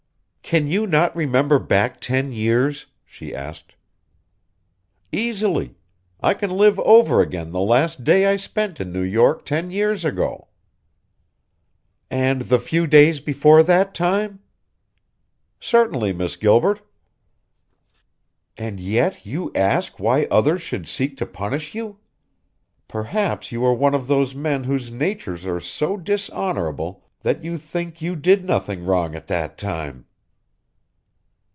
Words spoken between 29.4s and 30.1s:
time."